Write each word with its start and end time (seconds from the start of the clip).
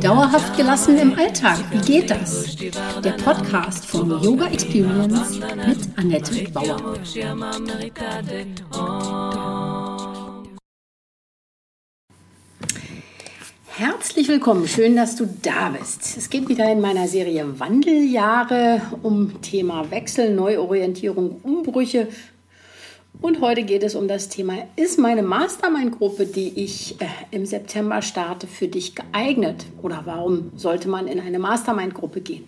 Dauerhaft 0.00 0.56
gelassen 0.56 0.96
im 0.96 1.12
Alltag, 1.12 1.58
wie 1.70 1.80
geht 1.80 2.10
das? 2.10 2.56
Der 3.04 3.12
Podcast 3.22 3.84
von 3.84 4.08
Yoga 4.22 4.46
Experience 4.46 5.38
mit 5.38 5.78
Annette 5.96 6.50
Bauer. 6.52 6.94
Herzlich 13.66 14.28
willkommen, 14.28 14.66
schön, 14.66 14.96
dass 14.96 15.16
du 15.16 15.28
da 15.42 15.68
bist. 15.68 16.16
Es 16.16 16.30
geht 16.30 16.48
wieder 16.48 16.72
in 16.72 16.80
meiner 16.80 17.08
Serie 17.08 17.60
Wandeljahre 17.60 18.80
um 19.02 19.42
Thema 19.42 19.90
Wechsel, 19.90 20.34
Neuorientierung, 20.34 21.42
Umbrüche, 21.42 22.08
und 23.20 23.40
heute 23.40 23.62
geht 23.62 23.82
es 23.82 23.94
um 23.94 24.08
das 24.08 24.28
Thema, 24.28 24.54
ist 24.76 24.98
meine 24.98 25.22
Mastermind-Gruppe, 25.22 26.26
die 26.26 26.64
ich 26.64 27.00
äh, 27.00 27.06
im 27.30 27.46
September 27.46 28.02
starte, 28.02 28.46
für 28.46 28.68
dich 28.68 28.94
geeignet? 28.94 29.66
Oder 29.82 30.02
warum 30.04 30.52
sollte 30.56 30.88
man 30.88 31.06
in 31.06 31.20
eine 31.20 31.38
Mastermind-Gruppe 31.38 32.20
gehen? 32.20 32.44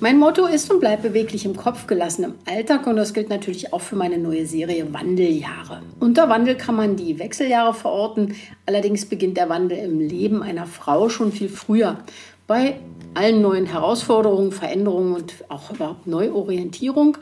Mein 0.00 0.18
Motto 0.18 0.46
ist 0.46 0.68
und 0.68 0.80
bleibt 0.80 1.04
beweglich 1.04 1.44
im 1.44 1.54
Kopf 1.54 1.86
gelassen 1.86 2.24
im 2.24 2.34
Alltag 2.44 2.88
und 2.88 2.96
das 2.96 3.14
gilt 3.14 3.28
natürlich 3.28 3.72
auch 3.72 3.80
für 3.80 3.94
meine 3.94 4.18
neue 4.18 4.46
Serie 4.46 4.92
Wandeljahre. 4.92 5.80
Unter 6.00 6.28
Wandel 6.28 6.56
kann 6.56 6.74
man 6.74 6.96
die 6.96 7.20
Wechseljahre 7.20 7.72
verorten, 7.72 8.34
allerdings 8.66 9.06
beginnt 9.06 9.36
der 9.36 9.48
Wandel 9.48 9.78
im 9.78 10.00
Leben 10.00 10.42
einer 10.42 10.66
Frau 10.66 11.08
schon 11.08 11.30
viel 11.30 11.48
früher. 11.48 11.98
Bei 12.46 12.78
allen 13.14 13.42
neuen 13.42 13.66
Herausforderungen, 13.66 14.52
Veränderungen 14.52 15.14
und 15.14 15.34
auch 15.48 15.70
überhaupt 15.70 16.06
Neuorientierung. 16.06 17.18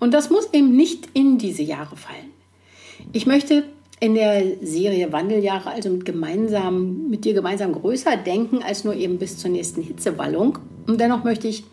Und 0.00 0.14
das 0.14 0.30
muss 0.30 0.52
eben 0.52 0.76
nicht 0.76 1.08
in 1.14 1.38
diese 1.38 1.62
Jahre 1.62 1.96
fallen. 1.96 2.30
Ich 3.12 3.26
möchte 3.26 3.64
in 4.00 4.14
der 4.14 4.42
Serie 4.62 5.12
Wandeljahre 5.12 5.70
also 5.70 5.90
mit, 5.90 6.04
gemeinsam, 6.04 7.08
mit 7.08 7.24
dir 7.24 7.34
gemeinsam 7.34 7.72
größer 7.72 8.16
denken 8.16 8.62
als 8.62 8.84
nur 8.84 8.94
eben 8.94 9.18
bis 9.18 9.38
zur 9.38 9.50
nächsten 9.50 9.82
Hitzewallung. 9.82 10.58
Und 10.86 11.00
dennoch 11.00 11.22
möchte 11.24 11.48
ich 11.48 11.64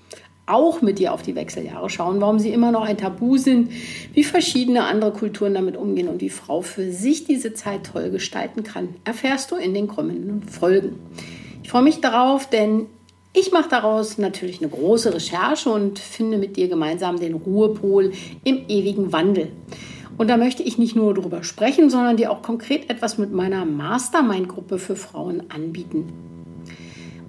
auch 0.45 0.81
mit 0.81 0.99
dir 0.99 1.13
auf 1.13 1.21
die 1.21 1.35
Wechseljahre 1.35 1.89
schauen, 1.89 2.21
warum 2.21 2.39
sie 2.39 2.49
immer 2.49 2.71
noch 2.71 2.81
ein 2.81 2.97
Tabu 2.97 3.37
sind, 3.37 3.71
wie 4.13 4.23
verschiedene 4.23 4.83
andere 4.83 5.11
Kulturen 5.11 5.53
damit 5.53 5.77
umgehen 5.77 6.07
und 6.07 6.21
wie 6.21 6.29
Frau 6.29 6.61
für 6.61 6.91
sich 6.91 7.25
diese 7.25 7.53
Zeit 7.53 7.91
toll 7.91 8.09
gestalten 8.09 8.63
kann, 8.63 8.95
erfährst 9.05 9.51
du 9.51 9.55
in 9.55 9.73
den 9.73 9.87
kommenden 9.87 10.43
Folgen. 10.43 10.99
Ich 11.63 11.69
freue 11.69 11.83
mich 11.83 12.01
darauf, 12.01 12.49
denn 12.49 12.87
ich 13.39 13.51
mache 13.51 13.69
daraus 13.69 14.17
natürlich 14.17 14.59
eine 14.59 14.69
große 14.69 15.13
Recherche 15.13 15.69
und 15.69 15.97
finde 15.97 16.37
mit 16.37 16.57
dir 16.57 16.67
gemeinsam 16.67 17.19
den 17.19 17.35
Ruhepol 17.35 18.11
im 18.43 18.65
ewigen 18.67 19.13
Wandel. 19.13 19.51
Und 20.17 20.29
da 20.29 20.35
möchte 20.35 20.63
ich 20.63 20.77
nicht 20.77 20.97
nur 20.97 21.13
darüber 21.13 21.43
sprechen, 21.43 21.89
sondern 21.89 22.17
dir 22.17 22.31
auch 22.31 22.41
konkret 22.41 22.89
etwas 22.89 23.17
mit 23.17 23.31
meiner 23.31 23.63
Mastermind-Gruppe 23.63 24.77
für 24.77 24.97
Frauen 24.97 25.43
anbieten. 25.49 26.11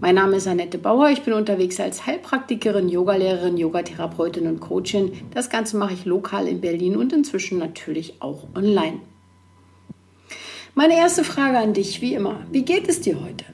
Mein 0.00 0.16
Name 0.16 0.36
ist 0.36 0.48
Annette 0.48 0.78
Bauer. 0.78 1.10
Ich 1.10 1.22
bin 1.22 1.34
unterwegs 1.34 1.78
als 1.78 2.06
Heilpraktikerin, 2.06 2.88
Yogalehrerin, 2.88 3.56
Yogatherapeutin 3.56 4.48
und 4.48 4.58
Coachin. 4.58 5.12
Das 5.32 5.50
Ganze 5.50 5.76
mache 5.76 5.94
ich 5.94 6.06
lokal 6.06 6.48
in 6.48 6.60
Berlin 6.60 6.96
und 6.96 7.12
inzwischen 7.12 7.58
natürlich 7.58 8.14
auch 8.20 8.48
online. 8.56 9.00
Meine 10.74 10.96
erste 10.96 11.22
Frage 11.22 11.58
an 11.58 11.74
dich, 11.74 12.00
wie 12.00 12.14
immer, 12.14 12.40
wie 12.50 12.64
geht 12.64 12.88
es 12.88 13.00
dir 13.00 13.20
heute? 13.22 13.44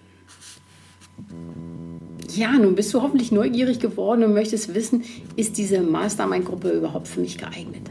Ja, 2.36 2.52
nun 2.52 2.74
bist 2.74 2.92
du 2.92 3.00
hoffentlich 3.00 3.32
neugierig 3.32 3.80
geworden 3.80 4.22
und 4.22 4.34
möchtest 4.34 4.74
wissen, 4.74 5.04
ist 5.36 5.56
diese 5.56 5.80
Mastermind-Gruppe 5.80 6.68
überhaupt 6.68 7.08
für 7.08 7.20
mich 7.20 7.38
geeignet? 7.38 7.90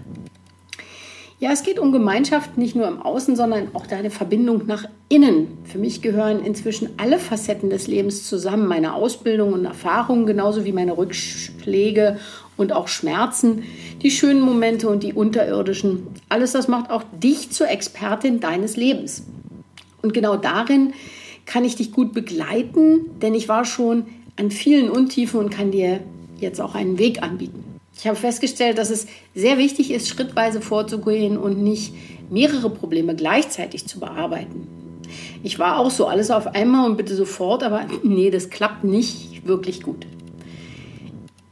Ja, 1.39 1.51
es 1.51 1.63
geht 1.63 1.79
um 1.79 1.91
Gemeinschaft 1.91 2.57
nicht 2.57 2.75
nur 2.75 2.87
im 2.87 3.01
Außen, 3.01 3.35
sondern 3.35 3.69
auch 3.73 3.87
deine 3.87 4.09
Verbindung 4.09 4.67
nach 4.67 4.85
innen. 5.09 5.57
Für 5.65 5.79
mich 5.79 6.01
gehören 6.01 6.45
inzwischen 6.45 6.89
alle 6.97 7.19
Facetten 7.19 7.69
des 7.69 7.87
Lebens 7.87 8.27
zusammen. 8.27 8.67
Meine 8.67 8.93
Ausbildung 8.93 9.51
und 9.51 9.65
Erfahrungen, 9.65 10.27
genauso 10.27 10.63
wie 10.63 10.71
meine 10.71 10.97
Rückschläge 10.97 12.19
und 12.55 12.71
auch 12.71 12.87
Schmerzen, 12.87 13.63
die 14.01 14.11
schönen 14.11 14.41
Momente 14.41 14.87
und 14.87 15.03
die 15.03 15.13
unterirdischen. 15.13 16.07
Alles 16.29 16.53
das 16.53 16.67
macht 16.67 16.89
auch 16.89 17.03
dich 17.21 17.49
zur 17.51 17.67
Expertin 17.67 18.39
deines 18.39 18.77
Lebens. 18.77 19.25
Und 20.01 20.13
genau 20.13 20.37
darin 20.37 20.93
kann 21.45 21.65
ich 21.65 21.75
dich 21.75 21.91
gut 21.91 22.13
begleiten, 22.13 23.19
denn 23.21 23.33
ich 23.33 23.49
war 23.49 23.65
schon 23.65 24.05
an 24.37 24.51
vielen 24.51 24.89
Untiefen 24.89 25.39
und 25.39 25.49
kann 25.49 25.71
dir 25.71 26.01
jetzt 26.39 26.59
auch 26.59 26.75
einen 26.75 26.97
Weg 26.97 27.23
anbieten. 27.23 27.63
Ich 27.97 28.05
habe 28.07 28.17
festgestellt, 28.17 28.77
dass 28.77 28.89
es 28.89 29.07
sehr 29.33 29.57
wichtig 29.57 29.91
ist, 29.91 30.09
schrittweise 30.09 30.61
vorzugehen 30.61 31.37
und 31.37 31.63
nicht 31.63 31.93
mehrere 32.29 32.69
Probleme 32.69 33.15
gleichzeitig 33.15 33.87
zu 33.87 33.99
bearbeiten. 33.99 34.67
Ich 35.43 35.59
war 35.59 35.79
auch 35.79 35.91
so 35.91 36.07
alles 36.07 36.31
auf 36.31 36.47
einmal 36.47 36.89
und 36.89 36.97
bitte 36.97 37.15
sofort, 37.15 37.63
aber 37.63 37.85
nee, 38.03 38.31
das 38.31 38.49
klappt 38.49 38.83
nicht 38.83 39.47
wirklich 39.47 39.81
gut. 39.81 40.05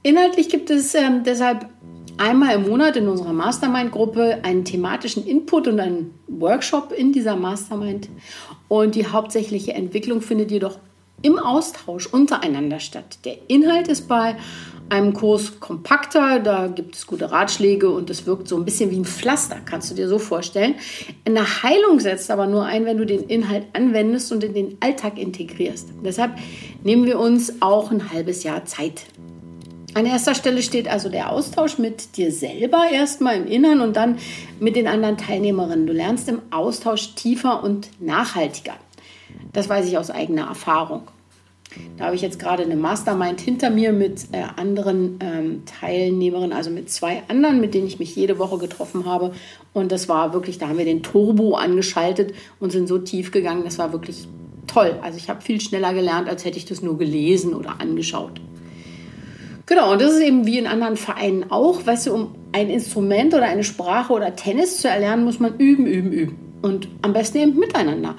Inhaltlich 0.01 0.49
gibt 0.49 0.69
es 0.69 0.93
äh, 0.95 1.09
deshalb 1.25 1.69
einmal 2.17 2.55
im 2.55 2.67
Monat 2.67 2.97
in 2.97 3.07
unserer 3.07 3.33
Mastermind-Gruppe 3.33 4.43
einen 4.43 4.65
thematischen 4.65 5.25
Input 5.25 5.67
und 5.67 5.79
einen 5.79 6.13
Workshop 6.27 6.91
in 6.91 7.13
dieser 7.13 7.35
Mastermind. 7.35 8.09
Und 8.67 8.95
die 8.95 9.07
hauptsächliche 9.07 9.73
Entwicklung 9.73 10.21
findet 10.21 10.51
jedoch 10.51 10.77
im 11.23 11.39
Austausch 11.39 12.05
untereinander 12.05 12.79
statt. 12.79 13.17
Der 13.25 13.37
Inhalt 13.49 13.87
ist 13.87 14.07
bei 14.07 14.35
einem 14.89 15.13
Kurs 15.13 15.59
kompakter, 15.59 16.39
da 16.39 16.67
gibt 16.67 16.95
es 16.95 17.07
gute 17.07 17.31
Ratschläge 17.31 17.89
und 17.89 18.09
es 18.09 18.27
wirkt 18.27 18.47
so 18.47 18.57
ein 18.57 18.65
bisschen 18.65 18.91
wie 18.91 18.97
ein 18.97 19.05
Pflaster, 19.05 19.57
kannst 19.65 19.89
du 19.89 19.95
dir 19.95 20.07
so 20.07 20.19
vorstellen. 20.19 20.75
Eine 21.25 21.63
Heilung 21.63 21.99
setzt 21.99 22.29
aber 22.29 22.45
nur 22.45 22.65
ein, 22.65 22.85
wenn 22.85 22.97
du 22.97 23.05
den 23.05 23.23
Inhalt 23.23 23.65
anwendest 23.73 24.31
und 24.31 24.43
in 24.43 24.53
den 24.53 24.77
Alltag 24.81 25.17
integrierst. 25.17 25.89
Deshalb 26.03 26.33
nehmen 26.83 27.05
wir 27.05 27.17
uns 27.17 27.61
auch 27.61 27.89
ein 27.89 28.11
halbes 28.11 28.43
Jahr 28.43 28.65
Zeit. 28.65 29.05
An 29.95 30.05
erster 30.07 30.33
Stelle 30.33 30.63
steht 30.63 30.87
also 30.87 31.09
der 31.09 31.31
Austausch 31.31 31.77
mit 31.77 32.17
dir 32.17 32.31
selber 32.31 32.85
erstmal 32.91 33.37
im 33.37 33.47
Innern 33.47 33.79
und 33.79 33.95
dann 33.95 34.17
mit 34.59 34.75
den 34.75 34.87
anderen 34.87 35.17
Teilnehmerinnen. 35.17 35.85
Du 35.85 35.93
lernst 35.93 36.27
im 36.29 36.41
Austausch 36.49 37.13
tiefer 37.13 37.63
und 37.63 37.89
nachhaltiger. 38.01 38.73
Das 39.53 39.69
weiß 39.69 39.87
ich 39.87 39.97
aus 39.97 40.09
eigener 40.09 40.47
Erfahrung. 40.47 41.03
Da 41.97 42.05
habe 42.05 42.15
ich 42.15 42.21
jetzt 42.21 42.39
gerade 42.39 42.63
eine 42.63 42.75
Mastermind 42.75 43.41
hinter 43.41 43.69
mir 43.69 43.93
mit 43.93 44.27
äh, 44.31 44.43
anderen 44.57 45.17
ähm, 45.21 45.63
Teilnehmerinnen, 45.65 46.53
also 46.53 46.69
mit 46.69 46.91
zwei 46.91 47.23
anderen, 47.27 47.61
mit 47.61 47.73
denen 47.73 47.87
ich 47.87 47.99
mich 47.99 48.15
jede 48.15 48.37
Woche 48.37 48.57
getroffen 48.57 49.05
habe. 49.05 49.33
Und 49.73 49.91
das 49.91 50.07
war 50.09 50.33
wirklich, 50.33 50.57
da 50.57 50.67
haben 50.67 50.77
wir 50.77 50.85
den 50.85 51.01
Turbo 51.01 51.55
angeschaltet 51.55 52.33
und 52.59 52.71
sind 52.71 52.87
so 52.87 52.99
tief 52.99 53.31
gegangen. 53.31 53.63
Das 53.63 53.79
war 53.79 53.91
wirklich 53.91 54.27
toll. 54.67 54.99
Also 55.01 55.17
ich 55.17 55.29
habe 55.29 55.41
viel 55.41 55.59
schneller 55.61 55.93
gelernt, 55.93 56.29
als 56.29 56.45
hätte 56.45 56.57
ich 56.57 56.65
das 56.65 56.81
nur 56.81 56.97
gelesen 56.97 57.53
oder 57.53 57.79
angeschaut. 57.79 58.39
Genau, 59.65 59.93
und 59.93 60.01
das 60.01 60.13
ist 60.13 60.21
eben 60.21 60.45
wie 60.45 60.57
in 60.57 60.67
anderen 60.67 60.97
Vereinen 60.97 61.49
auch. 61.49 61.85
Weißt 61.85 62.07
du, 62.07 62.13
um 62.13 62.35
ein 62.51 62.69
Instrument 62.69 63.33
oder 63.33 63.45
eine 63.45 63.63
Sprache 63.63 64.13
oder 64.13 64.35
Tennis 64.35 64.79
zu 64.81 64.89
erlernen, 64.89 65.23
muss 65.23 65.39
man 65.39 65.57
üben, 65.57 65.87
üben, 65.87 66.11
üben. 66.11 66.59
Und 66.61 66.87
am 67.01 67.13
besten 67.13 67.37
eben 67.37 67.57
miteinander. 67.57 68.15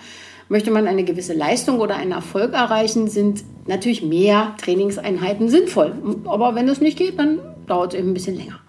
Möchte 0.54 0.70
man 0.70 0.86
eine 0.86 1.02
gewisse 1.02 1.32
Leistung 1.32 1.80
oder 1.80 1.96
einen 1.96 2.12
Erfolg 2.12 2.52
erreichen, 2.52 3.08
sind 3.08 3.42
natürlich 3.66 4.04
mehr 4.04 4.54
Trainingseinheiten 4.62 5.48
sinnvoll. 5.48 5.94
Aber 6.26 6.54
wenn 6.54 6.68
das 6.68 6.80
nicht 6.80 6.96
geht, 6.96 7.18
dann 7.18 7.40
dauert 7.66 7.92
es 7.92 7.98
eben 7.98 8.10
ein 8.10 8.14
bisschen 8.14 8.36
länger. 8.36 8.60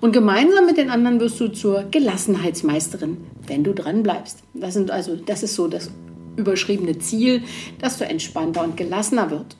Und 0.00 0.10
gemeinsam 0.10 0.66
mit 0.66 0.78
den 0.78 0.90
anderen 0.90 1.20
wirst 1.20 1.38
du 1.38 1.46
zur 1.46 1.84
Gelassenheitsmeisterin, 1.92 3.18
wenn 3.46 3.62
du 3.62 3.72
dran 3.72 4.02
bleibst. 4.02 4.42
Das, 4.52 4.74
sind 4.74 4.90
also, 4.90 5.14
das 5.14 5.44
ist 5.44 5.54
so 5.54 5.68
das 5.68 5.92
überschriebene 6.34 6.98
Ziel, 6.98 7.44
dass 7.80 7.98
du 7.98 8.04
entspannter 8.04 8.64
und 8.64 8.76
gelassener 8.76 9.30
wird. 9.30 9.56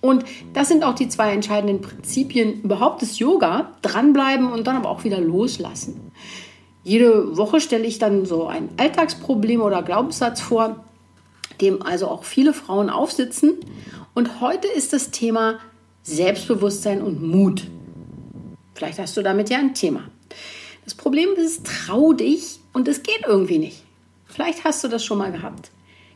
Und 0.00 0.24
das 0.52 0.68
sind 0.68 0.84
auch 0.84 0.94
die 0.94 1.08
zwei 1.08 1.32
entscheidenden 1.32 1.80
Prinzipien 1.80 2.62
überhaupt 2.62 3.02
des 3.02 3.18
Yoga. 3.18 3.72
Dranbleiben 3.82 4.52
und 4.52 4.68
dann 4.68 4.76
aber 4.76 4.88
auch 4.88 5.02
wieder 5.02 5.20
loslassen. 5.20 6.12
Jede 6.86 7.36
Woche 7.36 7.60
stelle 7.60 7.84
ich 7.84 7.98
dann 7.98 8.26
so 8.26 8.46
ein 8.46 8.68
Alltagsproblem 8.76 9.60
oder 9.60 9.82
Glaubenssatz 9.82 10.40
vor, 10.40 10.84
dem 11.60 11.82
also 11.82 12.06
auch 12.06 12.22
viele 12.22 12.54
Frauen 12.54 12.90
aufsitzen. 12.90 13.54
Und 14.14 14.40
heute 14.40 14.68
ist 14.68 14.92
das 14.92 15.10
Thema 15.10 15.58
Selbstbewusstsein 16.04 17.02
und 17.02 17.20
Mut. 17.20 17.64
Vielleicht 18.74 19.00
hast 19.00 19.16
du 19.16 19.22
damit 19.22 19.50
ja 19.50 19.58
ein 19.58 19.74
Thema. 19.74 20.04
Das 20.84 20.94
Problem 20.94 21.30
ist, 21.36 21.66
trau 21.66 22.12
dich 22.12 22.60
und 22.72 22.86
es 22.86 23.02
geht 23.02 23.24
irgendwie 23.26 23.58
nicht. 23.58 23.82
Vielleicht 24.24 24.62
hast 24.62 24.84
du 24.84 24.86
das 24.86 25.04
schon 25.04 25.18
mal 25.18 25.32
gehabt. 25.32 25.72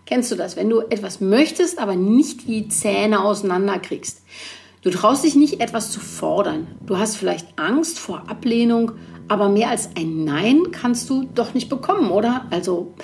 Kennst 0.06 0.30
du 0.30 0.36
das, 0.36 0.54
wenn 0.54 0.70
du 0.70 0.82
etwas 0.82 1.20
möchtest, 1.20 1.80
aber 1.80 1.96
nicht 1.96 2.46
wie 2.46 2.68
Zähne 2.68 3.24
auseinanderkriegst? 3.24 4.22
Du 4.82 4.90
traust 4.90 5.24
dich 5.24 5.34
nicht, 5.34 5.60
etwas 5.60 5.90
zu 5.90 6.00
fordern. 6.00 6.66
Du 6.86 6.98
hast 6.98 7.16
vielleicht 7.16 7.58
Angst 7.58 7.98
vor 7.98 8.28
Ablehnung 8.28 8.92
aber 9.30 9.48
mehr 9.48 9.70
als 9.70 9.90
ein 9.94 10.24
Nein 10.24 10.72
kannst 10.72 11.08
du 11.08 11.22
doch 11.22 11.54
nicht 11.54 11.68
bekommen, 11.68 12.10
oder? 12.10 12.46
Also 12.50 12.94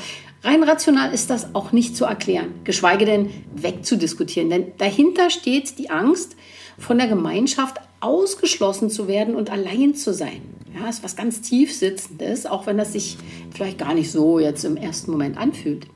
rein 0.43 0.65
rational 0.65 1.15
ist 1.15 1.31
das 1.31 1.55
auch 1.55 1.71
nicht 1.71 1.97
zu 1.97 2.05
erklären, 2.05 2.49
geschweige 2.65 3.05
denn 3.05 3.31
wegzudiskutieren. 3.55 4.51
Denn 4.51 4.73
dahinter 4.77 5.31
steht 5.31 5.79
die 5.79 5.89
Angst, 5.89 6.35
von 6.79 6.99
der 6.99 7.07
Gemeinschaft 7.07 7.77
ausgeschlossen 8.01 8.91
zu 8.91 9.07
werden 9.07 9.37
und 9.37 9.51
allein 9.51 9.95
zu 9.95 10.13
sein. 10.13 10.43
Ja, 10.75 10.89
ist 10.89 11.05
was 11.05 11.15
ganz 11.15 11.43
tief 11.43 11.73
sitzendes, 11.73 12.45
auch 12.45 12.67
wenn 12.67 12.77
das 12.77 12.93
sich 12.93 13.19
vielleicht 13.55 13.79
gar 13.79 13.95
nicht 13.95 14.11
so 14.11 14.41
jetzt 14.41 14.65
im 14.65 14.77
ersten 14.77 15.13
Moment 15.13 15.39
anfühlt. 15.39 15.87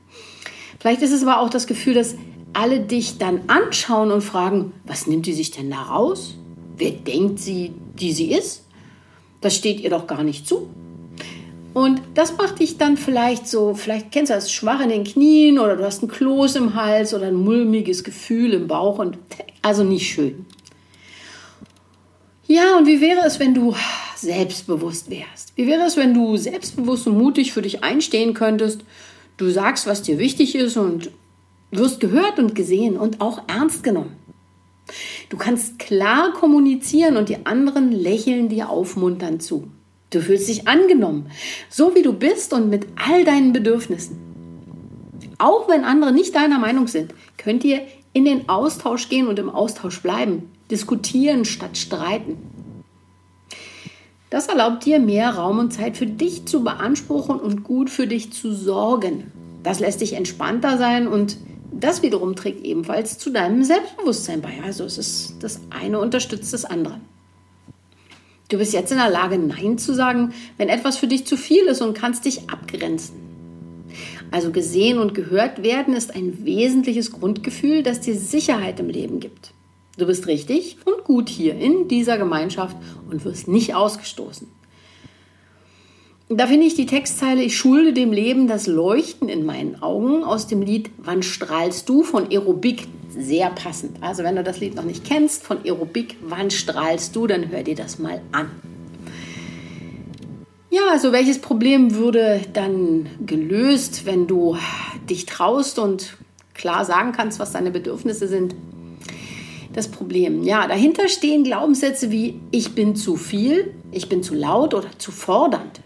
Vielleicht 0.79 1.01
ist 1.01 1.11
es 1.11 1.23
aber 1.23 1.41
auch 1.41 1.49
das 1.49 1.67
Gefühl, 1.67 1.93
dass 1.93 2.15
alle 2.53 2.81
dich 2.81 3.17
dann 3.17 3.41
anschauen 3.47 4.11
und 4.11 4.21
fragen, 4.21 4.73
was 4.85 5.07
nimmt 5.07 5.25
die 5.25 5.33
sich 5.33 5.51
denn 5.51 5.69
da 5.69 5.81
raus? 5.81 6.35
Wer 6.77 6.91
denkt 6.91 7.39
sie, 7.39 7.73
die 7.99 8.11
sie 8.11 8.31
ist? 8.31 8.65
Das 9.41 9.55
steht 9.55 9.79
ihr 9.79 9.89
doch 9.89 10.07
gar 10.07 10.23
nicht 10.23 10.47
zu. 10.47 10.69
Und 11.73 12.01
das 12.15 12.37
macht 12.37 12.59
dich 12.59 12.77
dann 12.77 12.97
vielleicht 12.97 13.47
so, 13.47 13.73
vielleicht 13.73 14.11
kennst 14.11 14.29
du 14.29 14.35
das 14.35 14.51
schwach 14.51 14.81
in 14.81 14.89
den 14.89 15.03
Knien 15.05 15.57
oder 15.57 15.77
du 15.77 15.85
hast 15.85 16.03
ein 16.03 16.09
Kloß 16.09 16.57
im 16.57 16.75
Hals 16.75 17.13
oder 17.13 17.27
ein 17.27 17.35
mulmiges 17.35 18.03
Gefühl 18.03 18.53
im 18.53 18.67
Bauch 18.67 18.99
und 18.99 19.17
also 19.61 19.83
nicht 19.83 20.11
schön. 20.11 20.45
Ja, 22.47 22.77
und 22.77 22.85
wie 22.85 22.99
wäre 22.99 23.25
es, 23.25 23.39
wenn 23.39 23.53
du 23.53 23.73
selbstbewusst 24.17 25.09
wärst? 25.09 25.53
Wie 25.55 25.67
wäre 25.67 25.83
es, 25.83 25.95
wenn 25.95 26.13
du 26.13 26.35
selbstbewusst 26.35 27.07
und 27.07 27.17
mutig 27.17 27.53
für 27.53 27.61
dich 27.61 27.83
einstehen 27.83 28.33
könntest? 28.33 28.81
Du 29.37 29.49
sagst, 29.49 29.87
was 29.87 30.01
dir 30.01 30.17
wichtig 30.17 30.55
ist 30.55 30.75
und 30.75 31.11
wirst 31.71 31.99
gehört 31.99 32.37
und 32.39 32.55
gesehen 32.55 32.97
und 32.97 33.21
auch 33.21 33.41
ernst 33.47 33.83
genommen. 33.83 34.15
Du 35.29 35.37
kannst 35.37 35.79
klar 35.79 36.33
kommunizieren 36.33 37.17
und 37.17 37.29
die 37.29 37.45
anderen 37.45 37.91
lächeln 37.91 38.49
dir 38.49 38.69
aufmunternd 38.69 39.41
zu. 39.41 39.69
Du 40.09 40.19
fühlst 40.19 40.49
dich 40.49 40.67
angenommen, 40.67 41.31
so 41.69 41.95
wie 41.95 42.01
du 42.01 42.11
bist 42.11 42.51
und 42.51 42.69
mit 42.69 42.85
all 42.97 43.23
deinen 43.23 43.53
Bedürfnissen. 43.53 44.19
Auch 45.37 45.69
wenn 45.69 45.85
andere 45.85 46.11
nicht 46.11 46.35
deiner 46.35 46.59
Meinung 46.59 46.87
sind, 46.87 47.13
könnt 47.37 47.63
ihr 47.63 47.81
in 48.13 48.25
den 48.25 48.49
Austausch 48.49 49.07
gehen 49.07 49.27
und 49.27 49.39
im 49.39 49.49
Austausch 49.49 50.01
bleiben, 50.01 50.51
diskutieren 50.69 51.45
statt 51.45 51.77
streiten. 51.77 52.37
Das 54.29 54.47
erlaubt 54.47 54.85
dir 54.85 54.99
mehr 54.99 55.35
Raum 55.35 55.59
und 55.59 55.71
Zeit 55.71 55.97
für 55.97 56.05
dich 56.05 56.45
zu 56.45 56.63
beanspruchen 56.63 57.39
und 57.39 57.63
gut 57.63 57.89
für 57.89 58.07
dich 58.07 58.31
zu 58.33 58.53
sorgen. 58.53 59.31
Das 59.63 59.79
lässt 59.79 60.01
dich 60.01 60.13
entspannter 60.13 60.77
sein 60.77 61.07
und 61.07 61.37
das 61.71 62.03
wiederum 62.03 62.35
trägt 62.35 62.65
ebenfalls 62.65 63.17
zu 63.17 63.31
deinem 63.31 63.63
Selbstbewusstsein 63.63 64.41
bei. 64.41 64.61
Also 64.63 64.83
es 64.83 64.97
ist 64.97 65.35
das 65.39 65.61
eine 65.69 65.99
unterstützt 65.99 66.53
das 66.53 66.65
andere. 66.65 66.99
Du 68.49 68.57
bist 68.57 68.73
jetzt 68.73 68.91
in 68.91 68.97
der 68.97 69.09
Lage, 69.09 69.37
Nein 69.37 69.77
zu 69.77 69.93
sagen, 69.93 70.33
wenn 70.57 70.67
etwas 70.67 70.97
für 70.97 71.07
dich 71.07 71.25
zu 71.25 71.37
viel 71.37 71.63
ist 71.63 71.81
und 71.81 71.93
kannst 71.93 72.25
dich 72.25 72.49
abgrenzen. 72.49 73.15
Also 74.29 74.51
gesehen 74.51 74.99
und 74.99 75.13
gehört 75.13 75.63
werden 75.63 75.93
ist 75.93 76.13
ein 76.15 76.45
wesentliches 76.45 77.11
Grundgefühl, 77.11 77.83
das 77.83 78.01
dir 78.01 78.15
Sicherheit 78.15 78.79
im 78.79 78.89
Leben 78.89 79.19
gibt. 79.19 79.53
Du 79.97 80.05
bist 80.05 80.27
richtig 80.27 80.77
und 80.85 81.03
gut 81.03 81.29
hier 81.29 81.55
in 81.55 81.87
dieser 81.87 82.17
Gemeinschaft 82.17 82.77
und 83.09 83.23
wirst 83.25 83.47
nicht 83.47 83.75
ausgestoßen. 83.75 84.47
Da 86.33 86.47
finde 86.47 86.65
ich 86.65 86.75
die 86.75 86.85
Textzeile, 86.85 87.43
ich 87.43 87.57
schulde 87.57 87.91
dem 87.91 88.13
Leben 88.13 88.47
das 88.47 88.65
Leuchten 88.65 89.27
in 89.27 89.45
meinen 89.45 89.83
Augen 89.83 90.23
aus 90.23 90.47
dem 90.47 90.61
Lied 90.61 90.89
Wann 90.97 91.23
strahlst 91.23 91.89
du 91.89 92.03
von 92.03 92.31
Aerobik 92.31 92.87
sehr 93.09 93.49
passend. 93.49 93.97
Also 93.99 94.23
wenn 94.23 94.37
du 94.37 94.43
das 94.43 94.61
Lied 94.61 94.75
noch 94.75 94.85
nicht 94.85 95.03
kennst 95.03 95.43
von 95.43 95.57
Aerobik, 95.65 96.15
Wann 96.21 96.49
strahlst 96.49 97.17
du, 97.17 97.27
dann 97.27 97.51
hör 97.51 97.63
dir 97.63 97.75
das 97.75 97.99
mal 97.99 98.21
an. 98.31 98.49
Ja, 100.69 100.83
also 100.89 101.11
welches 101.11 101.39
Problem 101.39 101.95
würde 101.95 102.39
dann 102.53 103.07
gelöst, 103.25 104.05
wenn 104.05 104.25
du 104.25 104.55
dich 105.09 105.25
traust 105.25 105.79
und 105.79 106.15
klar 106.53 106.85
sagen 106.85 107.11
kannst, 107.11 107.39
was 107.41 107.51
deine 107.51 107.71
Bedürfnisse 107.71 108.29
sind? 108.29 108.55
Das 109.73 109.89
Problem, 109.89 110.43
ja, 110.43 110.65
dahinter 110.65 111.09
stehen 111.09 111.43
Glaubenssätze 111.43 112.09
wie 112.09 112.39
ich 112.51 112.73
bin 112.73 112.95
zu 112.95 113.17
viel, 113.17 113.73
ich 113.91 114.07
bin 114.07 114.23
zu 114.23 114.33
laut 114.33 114.73
oder 114.73 114.87
zu 114.97 115.11
fordernd. 115.11 115.81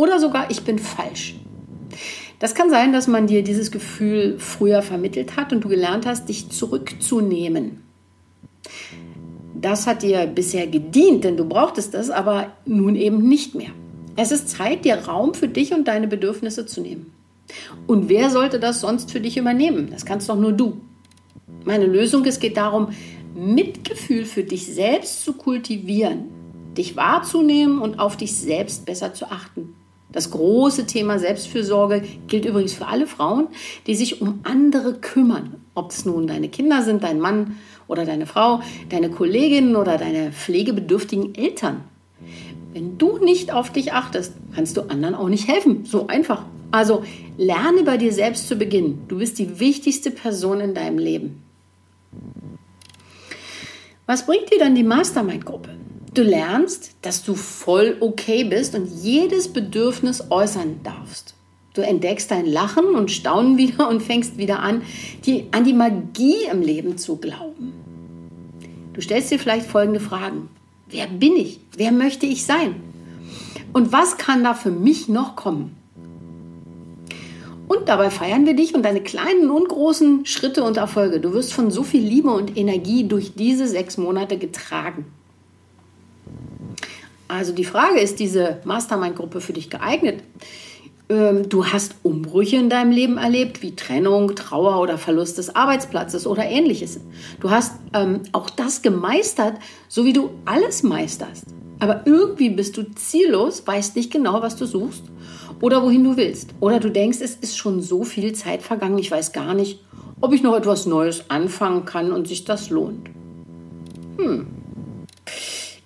Oder 0.00 0.18
sogar, 0.18 0.50
ich 0.50 0.62
bin 0.62 0.78
falsch. 0.78 1.34
Das 2.38 2.54
kann 2.54 2.70
sein, 2.70 2.94
dass 2.94 3.06
man 3.06 3.26
dir 3.26 3.44
dieses 3.44 3.70
Gefühl 3.70 4.38
früher 4.38 4.80
vermittelt 4.80 5.36
hat 5.36 5.52
und 5.52 5.62
du 5.62 5.68
gelernt 5.68 6.06
hast, 6.06 6.30
dich 6.30 6.48
zurückzunehmen. 6.48 7.82
Das 9.54 9.86
hat 9.86 10.02
dir 10.02 10.26
bisher 10.26 10.66
gedient, 10.66 11.24
denn 11.24 11.36
du 11.36 11.44
brauchtest 11.44 11.92
das, 11.92 12.08
aber 12.08 12.46
nun 12.64 12.96
eben 12.96 13.28
nicht 13.28 13.54
mehr. 13.54 13.72
Es 14.16 14.32
ist 14.32 14.48
Zeit, 14.48 14.86
dir 14.86 14.94
Raum 14.94 15.34
für 15.34 15.48
dich 15.48 15.74
und 15.74 15.86
deine 15.86 16.08
Bedürfnisse 16.08 16.64
zu 16.64 16.80
nehmen. 16.80 17.12
Und 17.86 18.08
wer 18.08 18.30
sollte 18.30 18.58
das 18.58 18.80
sonst 18.80 19.10
für 19.12 19.20
dich 19.20 19.36
übernehmen? 19.36 19.90
Das 19.90 20.06
kannst 20.06 20.30
doch 20.30 20.38
nur 20.38 20.52
du. 20.52 20.80
Meine 21.66 21.84
Lösung, 21.84 22.24
es 22.24 22.40
geht 22.40 22.56
darum, 22.56 22.88
Mitgefühl 23.34 24.24
für 24.24 24.44
dich 24.44 24.64
selbst 24.64 25.22
zu 25.22 25.34
kultivieren, 25.34 26.30
dich 26.74 26.96
wahrzunehmen 26.96 27.82
und 27.82 27.98
auf 27.98 28.16
dich 28.16 28.34
selbst 28.34 28.86
besser 28.86 29.12
zu 29.12 29.26
achten. 29.30 29.74
Das 30.12 30.30
große 30.30 30.86
Thema 30.86 31.18
Selbstfürsorge 31.18 32.02
gilt 32.26 32.44
übrigens 32.44 32.72
für 32.72 32.86
alle 32.86 33.06
Frauen, 33.06 33.46
die 33.86 33.94
sich 33.94 34.20
um 34.20 34.40
andere 34.42 34.94
kümmern. 34.94 35.56
Ob 35.74 35.90
es 35.90 36.04
nun 36.04 36.26
deine 36.26 36.48
Kinder 36.48 36.82
sind, 36.82 37.04
dein 37.04 37.20
Mann 37.20 37.56
oder 37.86 38.04
deine 38.04 38.26
Frau, 38.26 38.60
deine 38.88 39.10
Kolleginnen 39.10 39.76
oder 39.76 39.98
deine 39.98 40.32
pflegebedürftigen 40.32 41.34
Eltern. 41.34 41.82
Wenn 42.72 42.98
du 42.98 43.18
nicht 43.18 43.52
auf 43.52 43.70
dich 43.70 43.92
achtest, 43.92 44.34
kannst 44.54 44.76
du 44.76 44.82
anderen 44.82 45.14
auch 45.14 45.28
nicht 45.28 45.48
helfen. 45.48 45.84
So 45.84 46.06
einfach. 46.06 46.44
Also 46.70 47.04
lerne 47.36 47.82
bei 47.82 47.96
dir 47.96 48.12
selbst 48.12 48.46
zu 48.46 48.56
beginnen. 48.56 49.02
Du 49.08 49.18
bist 49.18 49.38
die 49.38 49.58
wichtigste 49.58 50.10
Person 50.10 50.60
in 50.60 50.74
deinem 50.74 50.98
Leben. 50.98 51.42
Was 54.06 54.26
bringt 54.26 54.52
dir 54.52 54.58
dann 54.58 54.74
die 54.74 54.84
Mastermind-Gruppe? 54.84 55.79
Du 56.12 56.22
lernst, 56.22 56.96
dass 57.02 57.22
du 57.22 57.34
voll 57.34 57.96
okay 58.00 58.42
bist 58.42 58.74
und 58.74 58.86
jedes 58.86 59.46
Bedürfnis 59.52 60.24
äußern 60.28 60.80
darfst. 60.82 61.34
Du 61.74 61.82
entdeckst 61.82 62.32
dein 62.32 62.46
Lachen 62.46 62.96
und 62.96 63.12
Staunen 63.12 63.58
wieder 63.58 63.88
und 63.88 64.02
fängst 64.02 64.36
wieder 64.36 64.58
an, 64.58 64.82
die, 65.24 65.46
an 65.52 65.62
die 65.62 65.72
Magie 65.72 66.46
im 66.50 66.62
Leben 66.62 66.98
zu 66.98 67.16
glauben. 67.16 67.74
Du 68.92 69.00
stellst 69.00 69.30
dir 69.30 69.38
vielleicht 69.38 69.66
folgende 69.66 70.00
Fragen. 70.00 70.48
Wer 70.88 71.06
bin 71.06 71.36
ich? 71.36 71.60
Wer 71.76 71.92
möchte 71.92 72.26
ich 72.26 72.44
sein? 72.44 72.74
Und 73.72 73.92
was 73.92 74.18
kann 74.18 74.42
da 74.42 74.54
für 74.54 74.72
mich 74.72 75.08
noch 75.08 75.36
kommen? 75.36 75.76
Und 77.68 77.88
dabei 77.88 78.10
feiern 78.10 78.46
wir 78.46 78.54
dich 78.54 78.74
und 78.74 78.82
deine 78.82 79.00
kleinen 79.00 79.48
und 79.48 79.68
großen 79.68 80.26
Schritte 80.26 80.64
und 80.64 80.76
Erfolge. 80.76 81.20
Du 81.20 81.32
wirst 81.34 81.52
von 81.52 81.70
so 81.70 81.84
viel 81.84 82.02
Liebe 82.02 82.30
und 82.30 82.56
Energie 82.56 83.06
durch 83.06 83.34
diese 83.36 83.68
sechs 83.68 83.96
Monate 83.96 84.38
getragen. 84.38 85.06
Also 87.30 87.52
die 87.52 87.64
Frage, 87.64 88.00
ist 88.00 88.18
diese 88.18 88.58
Mastermind-Gruppe 88.64 89.40
für 89.40 89.52
dich 89.52 89.70
geeignet? 89.70 90.24
Ähm, 91.08 91.48
du 91.48 91.64
hast 91.64 91.94
Umbrüche 92.02 92.56
in 92.56 92.68
deinem 92.68 92.90
Leben 92.90 93.18
erlebt, 93.18 93.62
wie 93.62 93.76
Trennung, 93.76 94.34
Trauer 94.34 94.80
oder 94.80 94.98
Verlust 94.98 95.38
des 95.38 95.54
Arbeitsplatzes 95.54 96.26
oder 96.26 96.44
ähnliches. 96.44 96.98
Du 97.38 97.50
hast 97.50 97.74
ähm, 97.94 98.22
auch 98.32 98.50
das 98.50 98.82
gemeistert, 98.82 99.54
so 99.86 100.04
wie 100.04 100.12
du 100.12 100.30
alles 100.44 100.82
meisterst. 100.82 101.44
Aber 101.78 102.02
irgendwie 102.04 102.50
bist 102.50 102.76
du 102.76 102.82
ziellos, 102.94 103.64
weißt 103.64 103.94
nicht 103.94 104.12
genau, 104.12 104.42
was 104.42 104.56
du 104.56 104.66
suchst 104.66 105.04
oder 105.60 105.84
wohin 105.84 106.02
du 106.02 106.16
willst. 106.16 106.50
Oder 106.58 106.80
du 106.80 106.90
denkst, 106.90 107.18
es 107.20 107.36
ist 107.36 107.56
schon 107.56 107.80
so 107.80 108.02
viel 108.02 108.32
Zeit 108.32 108.62
vergangen, 108.62 108.98
ich 108.98 109.10
weiß 109.10 109.32
gar 109.32 109.54
nicht, 109.54 109.84
ob 110.20 110.32
ich 110.32 110.42
noch 110.42 110.56
etwas 110.56 110.84
Neues 110.84 111.30
anfangen 111.30 111.84
kann 111.84 112.10
und 112.10 112.26
sich 112.26 112.44
das 112.44 112.70
lohnt. 112.70 113.08
Hm, 114.18 114.46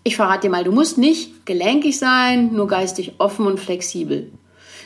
ich 0.04 0.16
verrate 0.16 0.42
dir 0.42 0.50
mal, 0.50 0.64
du 0.64 0.72
musst 0.72 0.98
nicht 0.98 1.46
gelenkig 1.46 1.98
sein, 1.98 2.52
nur 2.52 2.68
geistig 2.68 3.14
offen 3.18 3.46
und 3.46 3.58
flexibel. 3.58 4.30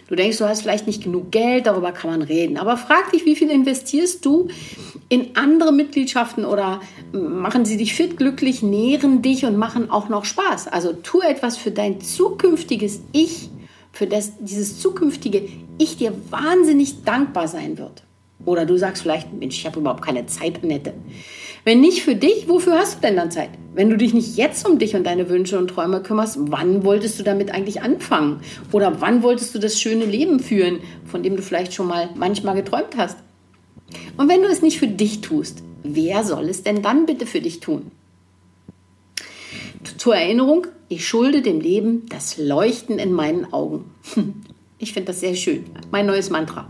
Du 0.07 0.15
denkst, 0.15 0.39
du 0.39 0.49
hast 0.49 0.63
vielleicht 0.63 0.87
nicht 0.87 1.03
genug 1.03 1.31
Geld, 1.31 1.67
darüber 1.67 1.93
kann 1.93 2.11
man 2.11 2.23
reden. 2.23 2.57
Aber 2.57 2.79
frag 2.79 3.11
dich, 3.13 3.27
wie 3.27 3.37
viel 3.37 3.51
investierst 3.51 4.25
du 4.25 4.49
in 5.11 5.37
andere 5.37 5.71
Mitgliedschaften 5.71 6.47
oder 6.47 6.81
machen 7.13 7.67
sie 7.67 7.77
dich 7.77 7.95
fit, 7.95 8.17
glücklich, 8.17 8.63
nähren 8.63 9.21
dich 9.21 9.45
und 9.45 9.59
machen 9.59 9.91
auch 9.91 10.09
noch 10.09 10.25
Spaß. 10.25 10.69
Also 10.69 10.95
tu 10.95 11.21
etwas 11.21 11.59
für 11.59 11.73
dein 11.73 12.01
zukünftiges 12.01 13.03
Ich, 13.13 13.51
für 13.93 14.07
das 14.07 14.33
dieses 14.41 14.81
zukünftige 14.81 15.47
Ich 15.77 15.99
dir 15.99 16.15
wahnsinnig 16.31 17.05
dankbar 17.05 17.49
sein 17.49 17.77
wird. 17.77 18.05
Oder 18.45 18.67
du 18.67 18.77
sagst 18.77 19.03
vielleicht, 19.03 19.33
Mensch, 19.33 19.59
ich 19.59 19.67
habe 19.67 19.81
überhaupt 19.81 20.05
keine 20.05 20.27
Zeit, 20.27 20.63
Annette. 20.63 20.95
Wenn 21.65 21.81
nicht 21.81 22.03
für 22.03 22.15
dich, 22.15 22.49
wofür 22.49 22.79
hast 22.79 22.97
du 22.97 23.01
denn 23.03 23.17
dann 23.17 23.31
Zeit? 23.31 23.51
Wenn 23.75 23.91
du 23.91 23.97
dich 23.97 24.15
nicht 24.15 24.37
jetzt 24.37 24.67
um 24.67 24.79
dich 24.79 24.97
und 24.97 25.05
deine 25.05 25.29
Wünsche 25.29 25.59
und 25.59 25.69
Träume 25.69 26.03
kümmerst, 26.03 26.39
wann 26.41 26.85
wolltest 26.85 27.19
du 27.19 27.25
damit 27.25 27.51
eigentlich 27.51 27.83
anfangen? 27.83 28.41
Oder 28.73 29.01
wann 29.01 29.23
wolltest 29.23 29.55
du 29.55 29.59
das 29.59 29.81
schöne 29.81 30.05
Leben 30.05 30.41
führen, 30.41 30.81
von 31.05 31.23
dem 31.23 31.37
du 31.37 31.43
vielleicht 31.43 31.75
schon 31.75 31.89
mal 31.89 32.11
manchmal 32.15 32.55
geträumt 32.55 32.97
hast? 32.97 33.19
Und 34.17 34.29
wenn 34.29 34.43
du 34.43 34.49
es 34.49 34.63
nicht 34.63 34.79
für 34.79 34.89
dich 34.89 35.21
tust, 35.21 35.63
wer 35.83 36.25
soll 36.25 36.49
es 36.49 36.63
denn 36.63 36.83
dann 36.83 37.07
bitte 37.07 37.27
für 37.27 37.41
dich 37.41 37.61
tun? 37.61 37.91
Zur 39.97 40.17
Erinnerung, 40.17 40.67
ich 40.89 41.07
schulde 41.07 41.43
dem 41.43 41.61
Leben 41.61 42.07
das 42.09 42.39
Leuchten 42.39 42.99
in 42.99 43.13
meinen 43.13 43.53
Augen. 43.53 43.91
Ich 44.81 44.93
finde 44.93 45.09
das 45.09 45.19
sehr 45.19 45.35
schön. 45.35 45.65
Mein 45.91 46.07
neues 46.07 46.31
Mantra. 46.31 46.69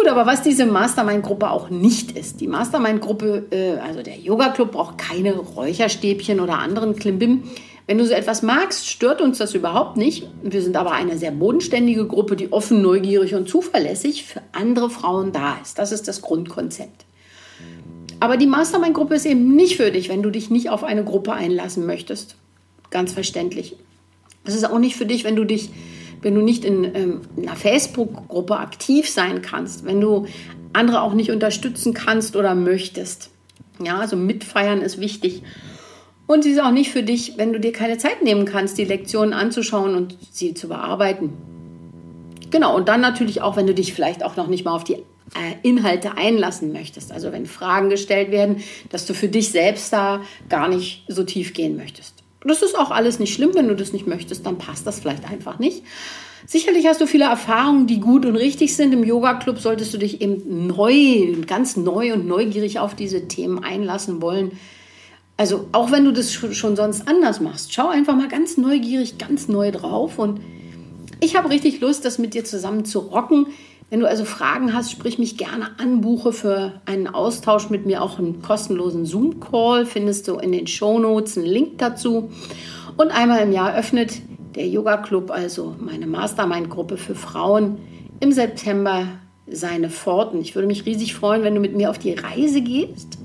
Gut, 0.00 0.08
aber 0.08 0.24
was 0.24 0.40
diese 0.40 0.64
Mastermind-Gruppe 0.64 1.50
auch 1.50 1.68
nicht 1.68 2.12
ist, 2.12 2.40
die 2.40 2.46
Mastermind-Gruppe, 2.46 3.44
äh, 3.50 3.72
also 3.86 4.00
der 4.00 4.16
Yoga-Club 4.16 4.72
braucht 4.72 4.96
keine 4.96 5.36
Räucherstäbchen 5.36 6.40
oder 6.40 6.58
anderen 6.58 6.96
Klimbim. 6.96 7.42
Wenn 7.86 7.98
du 7.98 8.06
so 8.06 8.14
etwas 8.14 8.40
magst, 8.40 8.88
stört 8.88 9.20
uns 9.20 9.36
das 9.36 9.54
überhaupt 9.54 9.98
nicht. 9.98 10.26
Wir 10.42 10.62
sind 10.62 10.78
aber 10.78 10.92
eine 10.92 11.18
sehr 11.18 11.32
bodenständige 11.32 12.06
Gruppe, 12.06 12.34
die 12.36 12.50
offen, 12.50 12.80
neugierig 12.80 13.34
und 13.34 13.46
zuverlässig 13.46 14.24
für 14.24 14.40
andere 14.52 14.88
Frauen 14.88 15.32
da 15.32 15.58
ist. 15.62 15.78
Das 15.78 15.92
ist 15.92 16.08
das 16.08 16.22
Grundkonzept. 16.22 17.04
Aber 18.20 18.38
die 18.38 18.46
Mastermind-Gruppe 18.46 19.16
ist 19.16 19.26
eben 19.26 19.54
nicht 19.54 19.76
für 19.76 19.90
dich, 19.90 20.08
wenn 20.08 20.22
du 20.22 20.30
dich 20.30 20.48
nicht 20.48 20.70
auf 20.70 20.82
eine 20.82 21.04
Gruppe 21.04 21.34
einlassen 21.34 21.84
möchtest. 21.84 22.36
Ganz 22.88 23.12
verständlich. 23.12 23.76
Es 24.44 24.54
ist 24.54 24.64
auch 24.64 24.78
nicht 24.78 24.96
für 24.96 25.04
dich, 25.04 25.24
wenn 25.24 25.36
du 25.36 25.44
dich, 25.44 25.68
wenn 26.22 26.34
du 26.34 26.42
nicht 26.42 26.64
in, 26.64 26.84
ähm, 26.84 27.20
in 27.36 27.48
einer 27.48 27.56
Facebook-Gruppe 27.56 28.56
aktiv 28.56 29.08
sein 29.08 29.42
kannst, 29.42 29.84
wenn 29.84 30.00
du 30.00 30.26
andere 30.72 31.02
auch 31.02 31.14
nicht 31.14 31.30
unterstützen 31.30 31.94
kannst 31.94 32.36
oder 32.36 32.54
möchtest. 32.54 33.30
Ja, 33.82 33.98
also 33.98 34.16
mitfeiern 34.16 34.82
ist 34.82 35.00
wichtig. 35.00 35.42
Und 36.26 36.44
sie 36.44 36.50
ist 36.50 36.62
auch 36.62 36.70
nicht 36.70 36.90
für 36.90 37.02
dich, 37.02 37.38
wenn 37.38 37.52
du 37.52 37.58
dir 37.58 37.72
keine 37.72 37.98
Zeit 37.98 38.22
nehmen 38.22 38.44
kannst, 38.44 38.78
die 38.78 38.84
Lektionen 38.84 39.32
anzuschauen 39.32 39.94
und 39.96 40.16
sie 40.30 40.54
zu 40.54 40.68
bearbeiten. 40.68 41.32
Genau, 42.50 42.76
und 42.76 42.88
dann 42.88 43.00
natürlich 43.00 43.42
auch, 43.42 43.56
wenn 43.56 43.66
du 43.66 43.74
dich 43.74 43.94
vielleicht 43.94 44.24
auch 44.24 44.36
noch 44.36 44.46
nicht 44.46 44.64
mal 44.64 44.74
auf 44.74 44.84
die 44.84 44.94
äh, 44.94 45.56
Inhalte 45.62 46.16
einlassen 46.16 46.72
möchtest. 46.72 47.12
Also 47.12 47.32
wenn 47.32 47.46
Fragen 47.46 47.90
gestellt 47.90 48.30
werden, 48.30 48.62
dass 48.90 49.06
du 49.06 49.14
für 49.14 49.28
dich 49.28 49.50
selbst 49.50 49.92
da 49.92 50.22
gar 50.48 50.68
nicht 50.68 51.04
so 51.08 51.24
tief 51.24 51.52
gehen 51.52 51.76
möchtest. 51.76 52.19
Das 52.44 52.62
ist 52.62 52.78
auch 52.78 52.90
alles 52.90 53.18
nicht 53.18 53.34
schlimm, 53.34 53.50
wenn 53.54 53.68
du 53.68 53.76
das 53.76 53.92
nicht 53.92 54.06
möchtest, 54.06 54.46
dann 54.46 54.58
passt 54.58 54.86
das 54.86 55.00
vielleicht 55.00 55.30
einfach 55.30 55.58
nicht. 55.58 55.82
Sicherlich 56.46 56.86
hast 56.86 57.00
du 57.00 57.06
viele 57.06 57.26
Erfahrungen, 57.26 57.86
die 57.86 58.00
gut 58.00 58.24
und 58.24 58.36
richtig 58.36 58.74
sind. 58.74 58.92
Im 58.92 59.04
Yoga-Club 59.04 59.58
solltest 59.58 59.92
du 59.92 59.98
dich 59.98 60.20
eben 60.22 60.66
neu, 60.66 61.34
ganz 61.46 61.76
neu 61.76 62.14
und 62.14 62.26
neugierig 62.26 62.78
auf 62.78 62.94
diese 62.94 63.28
Themen 63.28 63.62
einlassen 63.62 64.22
wollen. 64.22 64.52
Also 65.36 65.68
auch 65.72 65.90
wenn 65.90 66.04
du 66.04 66.12
das 66.12 66.32
schon 66.32 66.76
sonst 66.76 67.06
anders 67.08 67.40
machst, 67.40 67.72
schau 67.72 67.88
einfach 67.88 68.16
mal 68.16 68.28
ganz 68.28 68.56
neugierig, 68.56 69.18
ganz 69.18 69.48
neu 69.48 69.70
drauf. 69.70 70.18
Und 70.18 70.40
ich 71.20 71.36
habe 71.36 71.50
richtig 71.50 71.80
Lust, 71.80 72.04
das 72.04 72.18
mit 72.18 72.34
dir 72.34 72.44
zusammen 72.44 72.84
zu 72.84 72.98
rocken. 73.00 73.46
Wenn 73.90 73.98
du 73.98 74.08
also 74.08 74.24
Fragen 74.24 74.72
hast, 74.72 74.92
sprich 74.92 75.18
mich 75.18 75.36
gerne 75.36 75.78
an, 75.78 76.00
buche 76.00 76.32
für 76.32 76.80
einen 76.86 77.08
Austausch 77.08 77.70
mit 77.70 77.86
mir 77.86 78.02
auch 78.02 78.20
einen 78.20 78.40
kostenlosen 78.40 79.04
Zoom-Call. 79.04 79.84
Findest 79.84 80.28
du 80.28 80.36
in 80.36 80.52
den 80.52 80.68
Show 80.68 81.00
Notes 81.00 81.36
einen 81.36 81.46
Link 81.46 81.78
dazu. 81.78 82.30
Und 82.96 83.10
einmal 83.10 83.40
im 83.42 83.50
Jahr 83.50 83.74
öffnet 83.74 84.22
der 84.54 84.68
Yoga 84.68 84.96
Club, 84.98 85.32
also 85.32 85.74
meine 85.80 86.06
Mastermind-Gruppe 86.06 86.96
für 86.98 87.16
Frauen, 87.16 87.78
im 88.20 88.30
September 88.30 89.08
seine 89.48 89.90
Pforten. 89.90 90.40
Ich 90.40 90.54
würde 90.54 90.68
mich 90.68 90.86
riesig 90.86 91.14
freuen, 91.14 91.42
wenn 91.42 91.54
du 91.54 91.60
mit 91.60 91.74
mir 91.74 91.90
auf 91.90 91.98
die 91.98 92.12
Reise 92.12 92.60
gehst. 92.60 93.18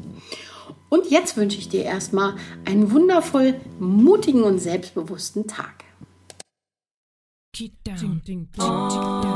Und 0.90 1.12
jetzt 1.12 1.38
wünsche 1.38 1.60
ich 1.60 1.70
dir 1.70 1.84
erstmal 1.84 2.36
einen 2.64 2.92
wundervoll 2.92 3.56
mutigen 3.80 4.42
und 4.42 4.58
selbstbewussten 4.58 5.46
Tag. 5.46 5.84